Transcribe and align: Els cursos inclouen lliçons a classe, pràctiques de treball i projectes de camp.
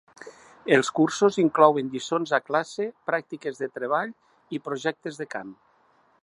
Els 0.77 0.87
cursos 0.99 1.35
inclouen 1.43 1.91
lliçons 1.95 2.33
a 2.37 2.39
classe, 2.47 2.87
pràctiques 3.11 3.61
de 3.65 3.69
treball 3.77 4.15
i 4.59 4.63
projectes 4.71 5.21
de 5.23 5.29
camp. 5.37 5.55